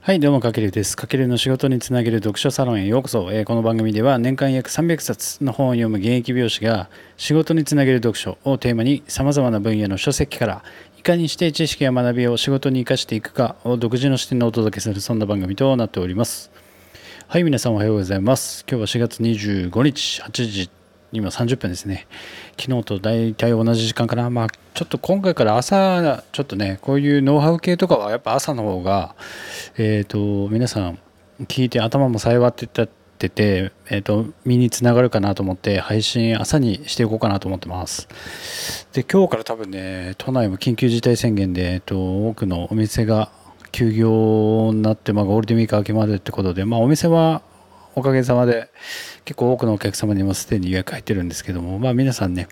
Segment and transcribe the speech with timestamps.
[0.00, 0.96] はい、どうも、かけるです。
[0.96, 3.30] かけるの仕事につなげる読書サロンへようこそ。
[3.32, 10.64] えーこの番組では年間約300冊の本を読む現役美容師が仕事につなげる読書をテーマに様々な分野の書籍から
[10.98, 16.50] いかにして知識や学びを仕事に生かしていくかを独自の視点でお届けするそんな番組となっております。
[17.28, 18.64] はい、皆さんおはようございます。
[18.68, 20.81] 今日は4月25日8時
[21.12, 22.06] 今30分ですね。
[22.58, 24.30] 昨日と大体同じ時間かな。
[24.30, 29.14] まあ、ちょっと今回から朝、ちょっとね、こういうノウハウ系とかはやっぱ朝の方が、
[29.76, 30.98] えっ、と、皆さん
[31.42, 38.08] 聞いて頭もさえわってたってて、えっ、と、身につながるかなと思って、配信朝にしていこうかなと思ってます。
[38.94, 43.30] で、今日から多分ね、都内も緊急事態宣言で、えっ、と、多くのお店が
[43.70, 47.42] 休業になって、まあ、ゴールデンウィーク明けまでってことで、まあ、お店は
[47.94, 48.68] おかげさまで
[49.24, 52.48] 結構多くのお客様にもすでに予約入ってるんですけども、まあ、皆さんね、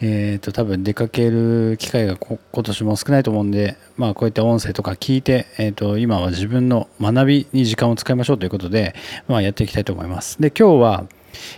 [0.00, 8.94] えー、と多分出かける機会が今年も少ないと思うんで、まあ、こういった音声とか聞いて、えー、と今は自分の学びに時間を使いましょうということで、
[9.28, 10.40] まあ、やっていきたいと思います。
[10.40, 11.06] で今日は、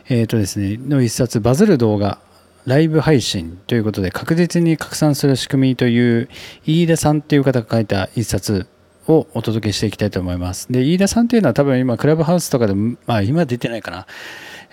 [0.09, 2.19] えーとですね、の一冊バズる動画
[2.65, 6.29] ライブ配信ということで確実に拡散する仕組みという
[6.65, 8.69] 飯田さんという方が書いた一冊
[9.09, 10.71] をお届けしていきたいと思います。
[10.71, 14.07] で、飯田さんっていうのは多分今、クラブハウスとかで、まあ今出てないかな。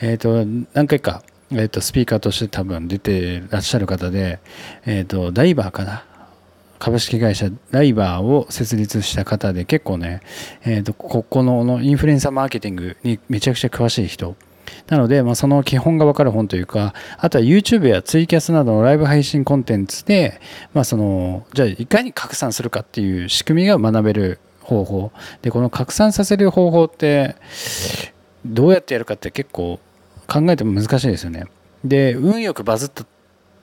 [0.01, 4.39] えっ、と、何回か、えっ、と、スピーカーとして多分出てらっしゃる方で、
[4.85, 6.03] えっ、と、ダイバーかな。
[6.79, 10.21] 株式会社ライバーを設立した方で結構ね、
[10.63, 14.35] えー、とここののインフルエンサーマーケティングにめちゃくちゃ詳しい人
[14.87, 20.39] なので、まあ、その基本が分かる本というか、あとは YouTube やツイキャスなどのライブ配信コンテンツで、
[20.73, 25.11] まあ、その、じゃあいかに拡散するかっていう仕組みが学べる方法。
[25.41, 27.35] で、この拡散させる方法って、
[28.45, 29.79] どうやってやるかって結構
[30.27, 31.45] 考えても難しいですよね。
[31.83, 33.05] で、運よくバズった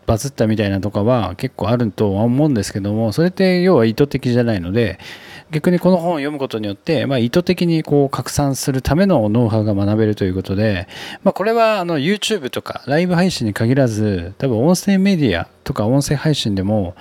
[0.07, 4.99] バズったみたいなとかは結構あるとは思うんですけども、それって要は意図的じゃないので、
[5.51, 10.89] 逆にこの本を読むことによって、まあ、意図的にこう拡散するためのノウハウが学べるということで、
[11.23, 16.95] まあ、これはあの YouTube とかライブ配信に限らず、多分音声メディアとか音声配信でも、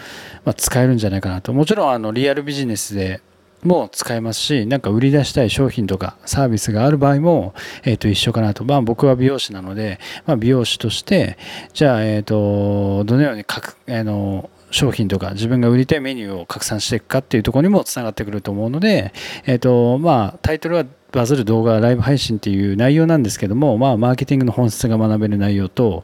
[0.44, 1.54] まあ、使えるんじゃないかなと。
[1.54, 3.22] もちろんあのリアルビジネスで
[3.64, 7.54] も使えますし、なんか売り出したい商品とかサービスがある場合も、
[7.84, 8.64] えっ、と、一緒かなと。
[8.64, 11.38] まあ僕は美容師なので、まあ美容師として、
[11.74, 19.14] じゃあ、えっ、と、どのように各、あの、商品とか自分が売りたいメニューを拡散していくかっていうところにもつながってくると思うので、
[19.46, 26.04] えっ、と、まあタイトルはバズる動画ライブ配信っていう内容なんですけども、まあマーケティングの本質が学べる内容と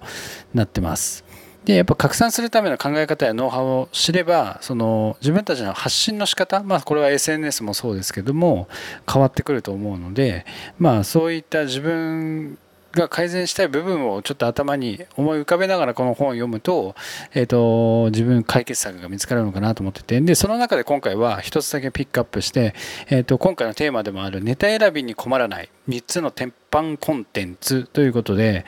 [0.53, 1.25] なってます。
[1.65, 8.67] でやっぱ拡散するための考え方やノウハウを知ればその自分たちの発信の仕方まあこれは SNS もそうですけども
[9.07, 10.45] 変わってくると思うので
[10.79, 12.57] まあそういった自分
[12.93, 16.95] が改善したい部分をちょっと頭に思い浮かべながらこの本を読むと,、
[17.33, 22.73] えー、と自分解決策が見つかるのかなと思っててでその中で今回は一つだけピックアップして、
[23.07, 28.65] えー、と今回のテーマでもあるネタ選びに困らない3つの鉄板コンテンツということで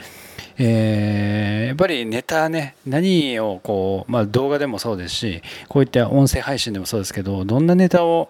[0.57, 8.29] えー、やっぱりネタね何をこう、まあ、動画でもそうですしこういった音声配信でもそうですけどどんなネタを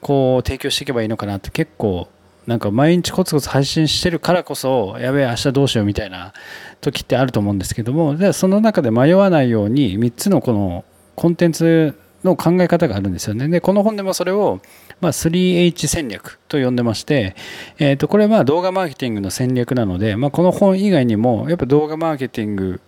[0.00, 2.08] こう提供していけばいいのかなって結構
[2.46, 6.32] なんか毎日コツコツ配信してるからこそやべえ明日どうしようみたいな
[6.80, 10.84] 時ってあると思うんですけどもでその中で迷わないように3つのこの
[11.14, 11.94] コンテンツ
[12.24, 13.48] の考え方があるんですよね。
[13.48, 14.60] で、この本でもそれを、
[15.00, 17.36] まあ、3H 戦略と呼んでまして、
[17.78, 22.80] えっ、と、これは動画マーケティングの戦略なので、まあ、この本以外にも、やっぱ動画マーケティング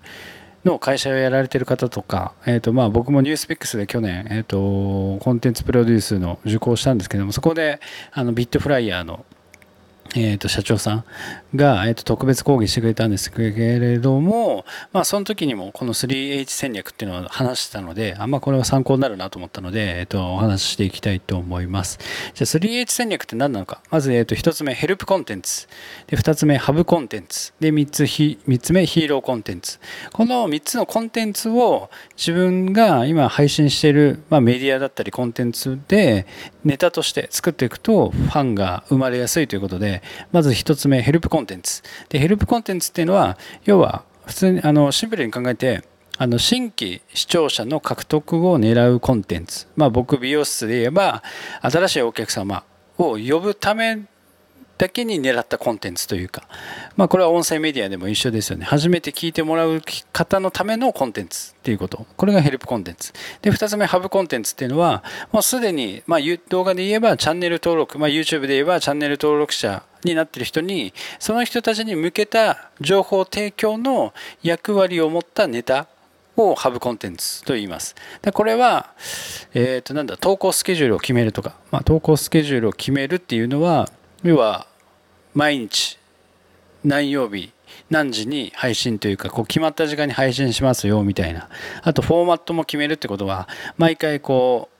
[0.64, 7.80] の会社をやられてる方とか、えっ、と、まあ、僕もニュースピックスで去年、えっ、と、コンテンツプロデュースの受講したんですけども、そこで、
[8.12, 9.26] あの、ビットフライヤーの
[10.22, 11.04] えー、と社長さん
[11.54, 21.98] が、えー、と特別講義してくれたんですけれども、まあ、その時にもこの 3H 戦略っていうのを話してたので、あんま、これは参考になるなと思ったので、えー、とお話ししていきたいと思います。
[22.34, 23.82] じゃあ 3H 戦略って何なのか。
[23.90, 25.68] まず、えー、と1つ目、ヘルプコンテンツ。
[26.06, 27.52] で2つ目、ハブコンテンツ。
[27.60, 29.78] で3つひ、3つ目、ヒーローコンテンツ。
[30.12, 36.26] この3つのコンテンツを自分が今配信している、まあ、メディアだったりコンテンツで
[36.64, 40.02] ネタとして作っていくとファンが生まれやすいということで、
[40.32, 41.82] まず1つ目、ヘルプコンテンツ。
[42.08, 45.82] で、ヘルプコンテンツっていうのは、要は、普通に、あの、シンプルに考えて、
[46.18, 49.66] あの、新規視聴者の獲得を狙うコンテンツ。
[49.76, 51.22] まあ、僕、美容室で言えば、
[51.60, 52.64] 新しいお客様
[52.98, 54.04] を呼ぶため
[54.78, 56.48] だけに狙ったコンテンツというか、
[56.96, 58.64] まあ、これは音声メディアでも一緒ですよね。
[58.64, 59.82] 初めて聞いてもらう
[60.12, 62.06] 方のためのコンテンツっていうこと。
[62.16, 63.12] これがヘルプコンテンツ。
[63.42, 75.86] で、二つ目、ハブコンテンツっていうのは、もうすでに、まあ、動画で言えばチャンネル登録、まあ、YouTube で言えばチャンネル登録者になっている人に、その人たちに向けた情報提供の役割を持ったネタ
[76.36, 77.94] をハブコンテンツと言います。
[78.22, 78.90] でこれは、
[79.54, 83.88] えー、となんだ投稿スケジュールを決めるとか、まあ、投稿スケジュールを決めるっていうのは
[84.22, 84.66] 要は
[85.34, 85.98] 毎日
[86.84, 87.52] 何曜日
[87.90, 91.48] 何時に配信というかこう決まった時間に配信しますよみたいな
[91.82, 94.75] あとフォーマットも決めるってことは毎回こう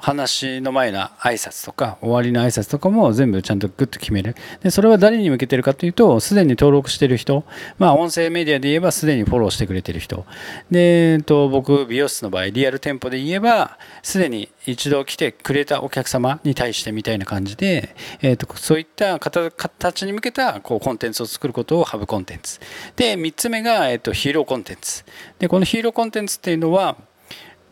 [0.00, 4.34] 話の前の挨拶とか終わりの挨拶とかも全部ちゃんとグッと決める。
[4.62, 7.44] でそれは誰に向けてるかというとすでに登録してる人。
[7.78, 10.24] まあ音声メディアで言えばすでにフォローしてくれてる人。
[10.70, 22.60] で、えっと、僕美容室の場合リアル店舗で言えばすでに一度来てくれたお客様に対してみたいな感じで、えっと、そういった方たちに向けたこうコンテンツを作ることをハブコンテンツ。
[22.96, 25.04] で3つ目が、えっと、ヒーローコンテンツ。
[25.38, 26.96] でこのヒーローコンテンツっていうのは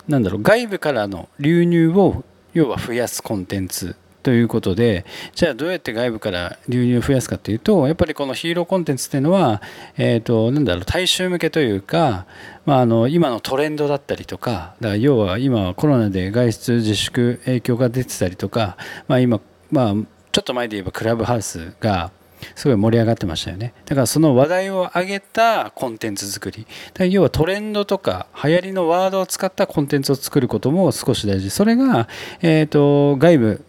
[0.09, 2.25] なんだろう外部からの流入を
[2.55, 9.63] 要は増やすコンテンツということでじゃあどうやって外部から流入を増やすかというとやっぱりこのヒーローコンテンツっていうのは、
[9.97, 12.27] えーと、なんだろう大衆向けというか、
[12.67, 18.77] まあ、あの今のトレンドだったりとかだから要は今コロナで外出自粛影響が出てたりとか、
[19.07, 19.41] まあ、今、
[19.71, 19.95] まあ、
[20.33, 22.11] ちょっと前で言えばクラブハウスが
[22.55, 23.73] すごい盛り上がってましたよね。
[23.87, 26.67] だからその話題を上げたコンテンツ作り。
[27.11, 31.51] 要はトレンドとか流行りのワードを使ったコンテンツを作ることも少し大事。
[31.51, 32.09] それが、
[32.41, 33.65] えーと、外部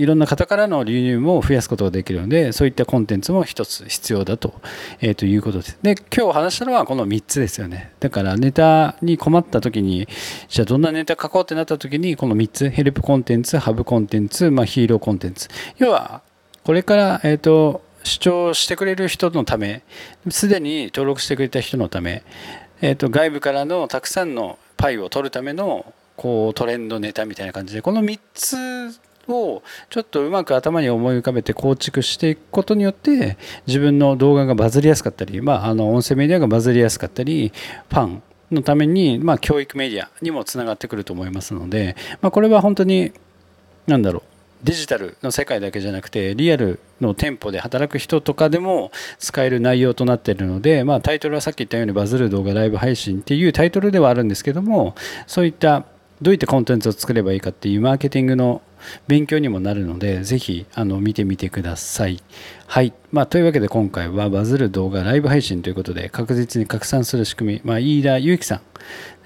[0.00, 4.54] いろんな方からの流入も増やすことができるのでそういったコンテンツも一つ必要だと,、
[5.00, 5.78] えー、ということです。
[5.82, 7.92] で今日話したのはこの3つですよね。
[8.00, 10.08] だからネタに困った時に
[10.48, 15.48] じゃあどんなネタ書こうってなった時にこの3つヘルプコンテンツハブコンテンツ、まあ、ヒーローコンテンツ。
[15.76, 16.22] 要は
[16.64, 19.82] これから、えーと主張してくれる人のため
[20.30, 22.22] すでに登録してくれた人のため、
[22.80, 33.36] えーと、外部からのたくさんのパイを取るためのこうトレンドネタみたいな感じでこの3つをちょっとうまく頭に思い浮かべて構築していくことによって
[33.66, 37.52] 自分の動画がバズりやすかったり、まあ、あの音声メディアがバズりやすかったり
[37.88, 43.12] ファンのために、まあ、教育メディアにもつながってくると思いますので、まあ、これは本当に
[43.86, 44.29] 何だろう
[44.62, 54.94] デジタルの世界だけじゃなくてリアルの店舗で働く人とかでも使える内容となっているので、まあ、タイトルはさっき言ったようにバズる動画ライブ配信っていうタイトルではあるんですけども
[55.26, 55.84] そういった
[56.20, 58.60] どういったコンテンツを作ればいいかっていうマーケティングの
[59.08, 62.22] 勉強にもなるので、ぜひあの見てみてください。
[62.66, 62.92] はい。
[63.12, 68.60] まあ、というわけで今回はバズる動画ライブ配信ということで確実に拡散する仕組み、まあ、飯田祐樹さん、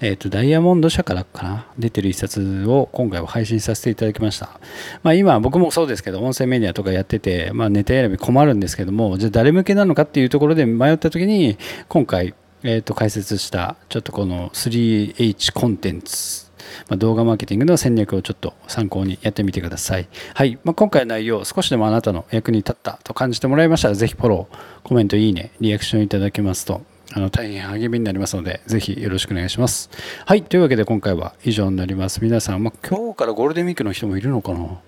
[0.01, 4.59] えっ、ー、と、ダイヤモンド社からかな、出てる一冊を今回は配信させていただきました。
[5.03, 16.44] まあ、今僕もそうですけど、音声メディアとかやってて、まあ、ネタ選び困るんですけども、じゃあ誰向けなのかっていうところで迷った時に、今回、えー、と解説したちょっとこの 3H コンテンツ
[16.89, 20.07] まあ、動画マーケティングの戦略をちょっと参考にやってみてください。
[20.33, 20.57] はい。
[20.63, 26.81] まあ、今回の内容、少しでもあなたの役に立ったと感じてもらいましたら、ぜひフォロー、コメント、いいね、リアクションいただけますと、
[27.13, 29.89] あの大変励みになりますので、ぜひよろしくお願いします。
[30.25, 30.43] はい。
[30.43, 32.21] というわけで今回は以上になります。
[32.23, 34.81] 皆さん、まあ、今日からゴールデンウィークの人もいるのかな？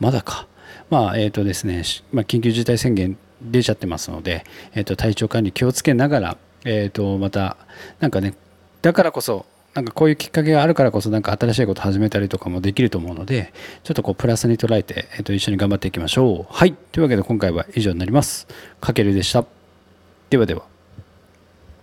[0.00, 0.46] まだか。
[0.90, 1.82] まあ、えっ、ー、とですね、
[2.12, 7.56] まあ、緊急事態宣言出ちゃってますので、えー、と体調管理気をつけながら、えー、とまた
[8.00, 8.34] なんかね
[8.82, 9.46] だからこそ
[9.78, 13.52] なんかこういうきっかけがあるからこそなんか新しいこと始めたりとかもできると思うので
[13.84, 16.52] ちょっとこうプラスに捉えて、えっと、一緒に頑張っていきましょう。
[16.52, 16.74] はい。
[16.90, 18.48] というわけで今回は以上になります。
[18.80, 19.44] かけるでした。
[20.30, 20.77] ではでは。